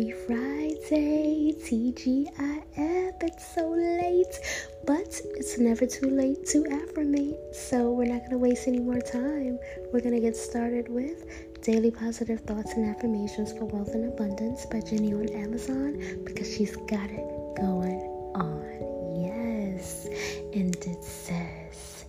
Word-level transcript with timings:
Happy 0.00 0.12
Friday, 0.12 1.52
TGIF. 1.60 3.22
It's 3.22 3.54
so 3.54 3.68
late, 3.68 4.40
but 4.86 5.20
it's 5.36 5.58
never 5.58 5.84
too 5.84 6.08
late 6.08 6.46
to 6.46 6.64
affirmate. 6.64 7.36
So, 7.52 7.92
we're 7.92 8.06
not 8.06 8.20
going 8.20 8.30
to 8.30 8.38
waste 8.38 8.66
any 8.66 8.78
more 8.78 8.98
time. 8.98 9.58
We're 9.92 10.00
going 10.00 10.14
to 10.14 10.20
get 10.20 10.38
started 10.38 10.88
with 10.88 11.26
Daily 11.60 11.90
Positive 11.90 12.40
Thoughts 12.40 12.72
and 12.72 12.88
Affirmations 12.96 13.52
for 13.52 13.66
Wealth 13.66 13.92
and 13.92 14.10
Abundance 14.10 14.64
by 14.64 14.80
Jenny 14.80 15.12
on 15.12 15.28
Amazon 15.28 16.00
because 16.24 16.50
she's 16.50 16.74
got 16.76 17.10
it 17.10 17.56
going 17.56 18.00
on. 18.36 19.20
Yes. 19.22 20.06
And 20.54 20.74
it 20.76 21.04
says, 21.04 22.06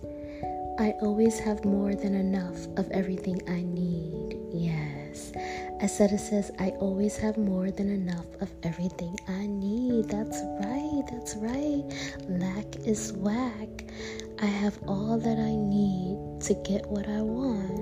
I 0.78 0.94
always 1.02 1.38
have 1.40 1.62
more 1.66 1.94
than 1.94 2.14
enough 2.14 2.56
of 2.78 2.90
everything 2.90 3.42
I 3.46 3.60
need. 3.60 4.38
Yes. 4.50 5.01
It 5.82 5.88
says, 5.88 6.52
I 6.60 6.68
always 6.78 7.16
have 7.16 7.36
more 7.36 7.72
than 7.72 7.90
enough 7.90 8.26
of 8.40 8.48
everything 8.62 9.18
I 9.26 9.48
need. 9.48 10.08
That's 10.08 10.40
right, 10.60 11.02
that's 11.10 11.34
right. 11.34 11.82
Lack 12.28 12.76
is 12.86 13.12
whack. 13.14 13.90
I 14.40 14.46
have 14.46 14.78
all 14.86 15.18
that 15.18 15.38
I 15.38 15.56
need 15.56 16.40
to 16.42 16.54
get 16.62 16.86
what 16.86 17.08
I 17.08 17.20
want. 17.20 17.80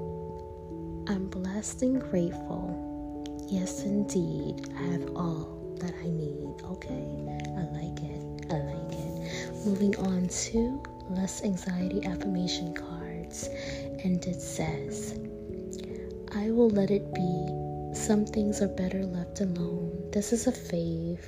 I'm 1.11 1.29
blessed 1.29 1.83
and 1.83 2.01
grateful. 2.01 3.37
Yes, 3.49 3.83
indeed, 3.85 4.73
I 4.79 4.83
have 4.93 5.11
all 5.15 5.77
that 5.81 5.95
I 6.03 6.09
need. 6.09 6.55
Okay, 6.65 7.05
I 7.59 7.65
like 7.77 8.01
it. 8.01 8.47
I 8.51 8.61
like 8.65 8.93
it. 8.95 9.67
Moving 9.67 9.95
on 9.97 10.27
to 10.27 10.83
less 11.11 11.45
anxiety 11.45 12.03
affirmation 12.07 12.73
cards. 12.73 13.51
And 14.03 14.25
it 14.25 14.41
says, 14.41 15.21
I 16.35 16.51
will 16.51 16.71
let 16.71 16.91
it 16.91 17.13
be 17.13 17.70
some 17.93 18.25
things 18.25 18.63
are 18.63 18.69
better 18.69 19.05
left 19.05 19.41
alone. 19.41 20.11
This 20.13 20.33
is 20.33 20.47
a 20.47 20.53
fave. 20.53 21.21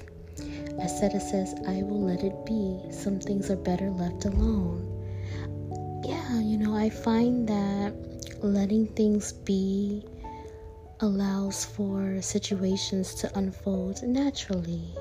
it 1.14 1.22
says, 1.22 1.54
I 1.66 1.82
will 1.82 2.02
let 2.02 2.22
it 2.22 2.46
be. 2.46 2.80
Some 2.92 3.18
things 3.20 3.50
are 3.50 3.56
better 3.56 3.90
left 3.90 4.24
alone. 4.24 4.88
Yeah, 6.04 6.40
you 6.40 6.56
know, 6.58 6.76
I 6.76 6.88
find 6.90 7.48
that 7.48 7.94
letting 8.42 8.86
things 8.88 9.32
be 9.32 10.04
allows 11.00 11.64
for 11.64 12.22
situations 12.22 13.14
to 13.16 13.38
unfold 13.38 14.02
naturally. 14.02 14.94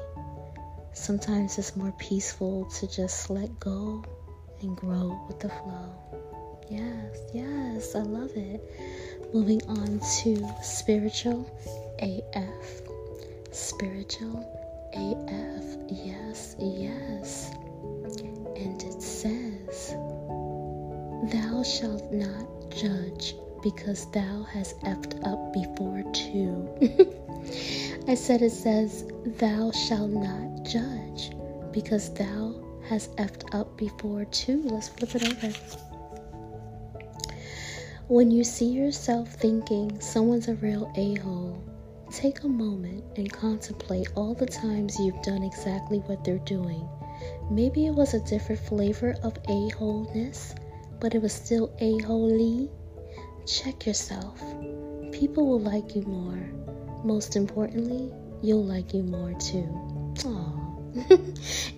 Sometimes 0.94 1.58
it's 1.58 1.76
more 1.76 1.94
peaceful 2.00 2.66
to 2.80 2.88
just 2.88 3.30
let 3.30 3.60
go 3.60 4.04
and 4.62 4.76
grow 4.76 5.20
with 5.28 5.40
the 5.40 5.50
flow. 5.50 5.90
Yes, 6.70 7.18
yes, 7.34 7.96
I 7.96 8.00
love 8.00 8.32
it. 8.36 8.62
Moving 9.34 9.62
on 9.68 10.00
to 10.22 10.48
spiritual 10.64 11.46
AF. 12.00 12.82
Spiritual 13.52 14.40
AF. 14.94 15.66
Yes, 15.90 16.56
yes. 16.60 17.52
And 18.56 18.82
it 18.84 19.02
says, 19.02 19.96
Thou 21.32 21.64
shalt 21.64 22.12
not 22.12 22.48
judge 22.70 23.36
because 23.64 24.10
thou 24.12 24.44
hast 24.44 24.80
effed 24.82 25.26
up 25.26 25.54
before 25.54 26.04
too. 26.14 26.70
I 28.08 28.16
said 28.16 28.42
it 28.42 28.52
says, 28.52 29.06
Thou 29.26 29.72
shalt 29.72 30.12
not 30.12 30.64
judge 30.64 31.32
because 31.72 32.14
thou 32.14 32.61
hast 32.88 33.16
effed 33.18 33.54
up 33.54 33.78
before 33.78 34.26
too. 34.26 34.62
Let's 34.66 34.90
flip 34.90 35.16
it 35.16 35.28
over. 35.28 35.54
When 38.08 38.30
you 38.30 38.44
see 38.44 38.70
yourself 38.70 39.32
thinking 39.34 40.00
someone's 40.02 40.50
a 40.50 40.56
real 40.56 40.92
a 40.96 41.16
hole, 41.22 41.64
take 42.12 42.44
a 42.44 42.48
moment 42.48 43.06
and 43.16 43.32
contemplate 43.32 44.10
all 44.16 44.34
the 44.34 44.46
times 44.46 45.00
you've 45.00 45.22
done 45.22 45.44
exactly 45.44 46.00
what 46.00 46.24
they're 46.24 46.38
doing. 46.40 46.88
Maybe 47.50 47.86
it 47.86 47.96
was 47.96 48.14
a 48.14 48.20
different 48.26 48.62
flavor 48.62 49.16
of 49.24 49.38
a 49.48 49.70
holeness, 49.70 50.54
but 51.00 51.16
it 51.16 51.22
was 51.22 51.34
still 51.34 51.74
a 51.80 52.00
holy. 52.00 52.70
Check 53.48 53.86
yourself. 53.86 54.40
People 55.12 55.48
will 55.48 55.60
like 55.60 55.96
you 55.96 56.02
more. 56.04 56.52
Most 57.06 57.36
importantly, 57.36 58.12
you'll 58.42 58.66
like 58.66 58.94
you 58.94 59.04
more 59.04 59.34
too. 59.36 59.91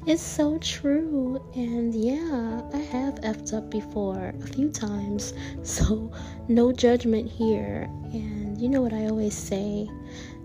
It's 0.06 0.22
so 0.22 0.57
true. 0.57 1.41
And 1.56 1.96
yeah, 1.96 2.62
I 2.74 2.78
have 2.78 3.16
effed 3.22 3.53
up 3.53 3.69
before 3.69 4.34
a 4.41 4.47
few 4.47 4.69
times. 4.69 5.34
So, 5.63 6.12
no 6.50 6.74
judgment 6.74 7.29
here. 7.29 7.88
And 8.12 8.59
you 8.59 8.68
know 8.69 8.81
what 8.81 8.91
I 8.94 9.06
always 9.06 9.35
say? 9.35 9.90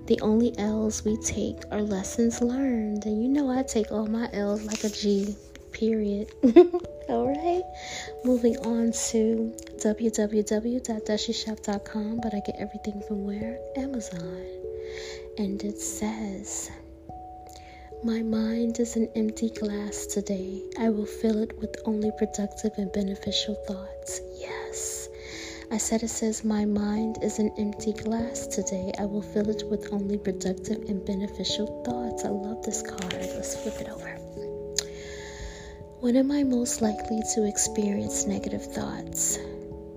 The 0.06 0.20
only 0.20 0.56
L's 0.58 1.04
we 1.04 1.16
take 1.16 1.56
are 1.70 1.82
lessons 1.82 2.40
learned. 2.40 3.04
And 3.04 3.20
you 3.22 3.28
know 3.28 3.50
I 3.50 3.62
take 3.64 3.90
all 3.90 4.06
my 4.06 4.28
L's 4.32 4.64
like 4.64 4.84
a 4.84 4.90
G, 4.90 5.34
period. 5.72 6.30
Alright, 7.08 7.62
moving 8.24 8.56
on 8.58 8.92
to 9.10 9.52
www.dushishop.com, 9.78 12.20
but 12.22 12.34
I 12.34 12.40
get 12.40 12.56
everything 12.58 13.00
from 13.06 13.24
where? 13.24 13.58
Amazon. 13.76 14.44
And 15.36 15.62
it 15.64 15.78
says, 15.78 16.70
my 18.04 18.22
mind 18.22 18.78
is 18.78 18.94
an 18.94 19.09
empty 19.16 19.50
glass 19.50 20.06
today. 20.06 20.62
I 20.78 20.88
will 20.88 21.06
fill 21.06 21.42
it 21.42 21.59
with 21.59 21.75
only 21.84 22.12
productive 22.16 22.72
and 22.76 22.92
beneficial 22.92 23.56
thoughts. 23.66 24.20
Yes. 24.36 25.09
I 25.72 25.78
said 25.78 26.04
it 26.04 26.09
says, 26.09 26.44
My 26.44 26.64
mind 26.64 27.19
is 27.22 27.41
an 27.41 27.53
empty 27.59 27.92
glass 27.92 28.47
today. 28.47 28.92
I 28.98 29.04
will 29.04 29.22
fill 29.22 29.50
it 29.50 29.64
with 29.69 29.92
only 29.92 30.16
productive 30.16 30.88
and 30.88 31.04
beneficial 31.04 31.82
thoughts. 31.82 32.25
I 32.25 32.28
love 32.28 32.62
this 32.62 32.82
card. 32.82 33.12
Let's 33.12 33.56
flip 33.56 33.81
it 33.81 33.88
over. 33.88 34.15
When 36.00 36.16
am 36.16 36.30
I 36.30 36.44
most 36.44 36.80
likely 36.80 37.22
to 37.34 37.48
experience 37.48 38.26
negative 38.26 38.65
thoughts? 38.65 39.38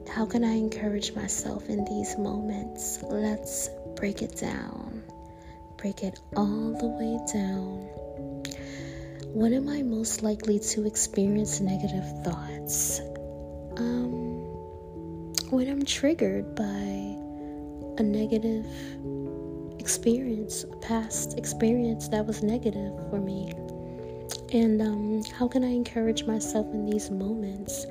How 0.10 0.26
can 0.26 0.44
I 0.44 0.54
encourage 0.54 1.14
myself 1.14 1.70
in 1.70 1.86
these 1.86 2.18
moments? 2.18 3.00
Let's 3.04 3.70
break 3.96 4.24
it 4.24 4.36
down 4.38 5.04
break 5.82 6.04
it 6.04 6.20
all 6.38 6.78
the 6.80 6.86
way 6.86 7.18
down. 7.34 7.80
When 9.34 9.52
am 9.52 9.68
I 9.68 9.82
most 9.82 10.22
likely 10.22 10.60
to 10.60 10.86
experience 10.86 11.60
negative 11.60 12.06
thoughts? 12.24 13.00
Um, 13.78 14.44
when 15.50 15.68
I'm 15.68 15.84
triggered 15.84 16.54
by 16.54 17.16
a 17.98 18.04
negative 18.04 18.68
experience, 19.80 20.66
a 20.66 20.76
past 20.78 21.36
experience 21.40 22.10
that 22.10 22.28
was 22.28 22.44
negative 22.44 22.94
for 23.10 23.20
me. 23.20 23.52
And 24.54 24.84
um, 24.84 25.24
how 25.36 25.48
can 25.48 25.64
I 25.64 25.72
encourage 25.72 26.26
myself 26.26 26.68
in 26.76 26.86
these 26.86 27.10
moments? 27.10 27.88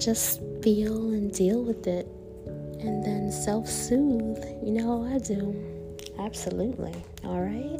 Just 0.00 0.40
feel 0.64 1.10
and 1.10 1.32
deal 1.32 1.62
with 1.62 1.86
it 1.86 2.08
and 2.80 3.04
then 3.04 3.30
self 3.30 3.68
soothe. 3.68 4.42
You 4.64 4.72
know 4.72 5.06
how 5.06 5.14
I 5.14 5.18
do. 5.18 5.79
Absolutely. 6.20 6.94
All 7.24 7.40
right. 7.40 7.78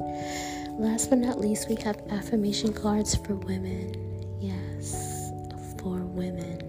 Last 0.80 1.10
but 1.10 1.18
not 1.18 1.38
least, 1.38 1.68
we 1.68 1.76
have 1.76 2.00
affirmation 2.10 2.72
cards 2.72 3.14
for 3.14 3.34
women. 3.34 3.94
Yes, 4.40 5.30
for 5.78 5.98
women. 5.98 6.62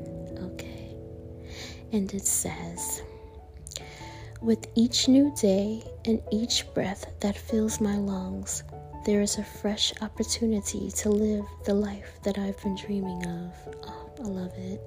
Okay. 0.54 0.96
And 1.94 2.14
it 2.14 2.26
says, 2.26 3.02
with 4.42 4.68
each 4.76 5.08
new 5.08 5.34
day 5.40 5.82
and 6.06 6.22
each 6.32 6.66
breath 6.74 7.06
that 7.22 7.38
fills 7.38 7.80
my 7.80 7.96
lungs, 7.96 8.64
there 9.06 9.22
is 9.22 9.38
a 9.38 9.44
fresh 9.44 9.94
opportunity 10.02 10.92
to 10.92 11.10
live 11.10 11.46
the 11.66 11.74
life 11.74 12.20
that 12.24 12.38
I've 12.38 12.62
been 12.62 12.76
dreaming 12.76 13.26
of. 13.26 13.54
Oh, 13.84 14.12
I 14.20 14.28
love 14.28 14.54
it. 14.58 14.82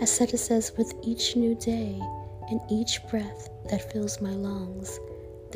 As 0.00 0.20
it 0.20 0.36
says, 0.38 0.72
with 0.78 0.94
each 1.02 1.36
new 1.36 1.54
day 1.54 2.00
and 2.48 2.60
each 2.70 3.06
breath 3.08 3.50
that 3.68 3.92
fills 3.92 4.20
my 4.20 4.30
lungs, 4.30 4.98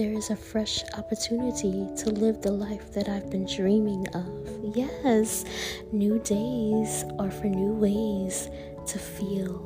there 0.00 0.12
is 0.14 0.30
a 0.30 0.36
fresh 0.36 0.82
opportunity 0.96 1.86
to 1.94 2.08
live 2.08 2.40
the 2.40 2.50
life 2.50 2.90
that 2.90 3.06
I've 3.10 3.28
been 3.28 3.44
dreaming 3.44 4.08
of. 4.14 4.74
Yes, 4.74 5.44
new 5.92 6.18
days 6.20 7.04
are 7.18 7.30
for 7.30 7.48
new 7.48 7.74
ways 7.74 8.48
to 8.86 8.98
feel, 8.98 9.60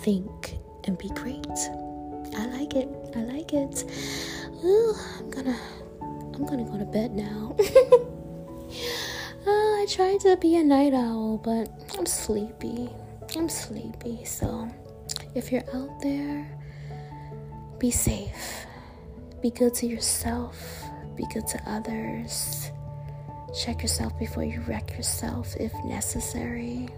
think, 0.00 0.56
and 0.84 0.96
be 0.96 1.10
great. 1.10 1.58
I 2.34 2.46
like 2.56 2.74
it. 2.74 2.88
I 3.14 3.24
like 3.24 3.52
it. 3.52 3.84
Ooh, 4.64 4.94
I'm 5.18 5.28
gonna 5.28 5.58
I'm 6.00 6.46
gonna 6.46 6.64
go 6.64 6.78
to 6.78 6.86
bed 6.86 7.14
now. 7.14 7.54
uh, 9.46 9.50
I 9.50 9.86
tried 9.86 10.20
to 10.20 10.38
be 10.38 10.56
a 10.56 10.64
night 10.64 10.94
owl, 10.94 11.36
but 11.44 11.68
I'm 11.98 12.06
sleepy. 12.06 12.88
I'm 13.36 13.50
sleepy. 13.50 14.24
So 14.24 14.66
if 15.34 15.52
you're 15.52 15.68
out 15.74 16.00
there, 16.00 16.48
be 17.78 17.90
safe 17.90 18.64
be 19.44 19.50
good 19.50 19.74
to 19.74 19.86
yourself, 19.86 20.84
be 21.16 21.26
good 21.26 21.46
to 21.46 21.60
others. 21.70 22.70
Check 23.54 23.82
yourself 23.82 24.18
before 24.18 24.42
you 24.42 24.62
wreck 24.62 24.96
yourself 24.96 25.54
if 25.60 25.70
necessary. 25.84 26.88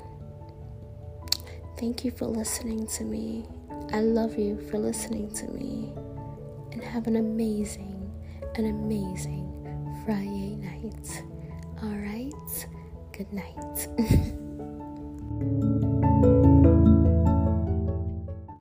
Thank 1.76 2.04
you 2.04 2.12
for 2.12 2.26
listening 2.26 2.87
to 2.87 3.02
me. 3.02 3.48
I 3.93 3.98
love 3.98 4.38
you 4.38 4.60
for 4.70 4.78
listening 4.78 5.34
to 5.34 5.48
me. 5.48 5.93
And 6.70 6.84
have 6.84 7.08
an 7.08 7.16
amazing, 7.16 8.12
an 8.54 8.66
amazing 8.66 9.50
Friday 10.04 10.54
night. 10.54 11.25
Alright? 11.82 12.69
Good 13.10 13.32
night. 13.32 13.88